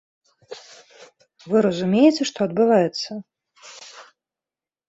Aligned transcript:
Вы 1.51 1.57
разумееце, 1.67 2.21
што 2.31 2.37
адбываецца? 2.47 3.11